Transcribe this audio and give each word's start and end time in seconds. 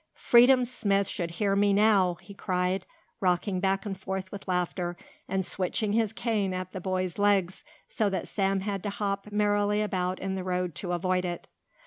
"Freedom 0.17 0.65
Smith 0.65 1.07
should 1.07 1.29
hear 1.29 1.55
me 1.55 1.73
now," 1.73 2.15
he 2.21 2.33
cried, 2.33 2.87
rocking 3.19 3.59
back 3.59 3.85
and 3.85 3.95
forth 3.95 4.31
with 4.31 4.47
laughter 4.47 4.97
and 5.29 5.45
switching 5.45 5.93
his 5.93 6.11
cane 6.11 6.55
at 6.55 6.71
the 6.71 6.81
boy's 6.81 7.19
legs 7.19 7.63
so 7.87 8.09
that 8.09 8.27
Sam 8.27 8.61
had 8.61 8.81
to 8.81 8.89
hop 8.89 9.31
merrily 9.31 9.79
about 9.79 10.17
in 10.19 10.33
the 10.33 10.43
road 10.43 10.73
to 10.77 10.93
avoid 10.93 11.23
it. 11.23 11.45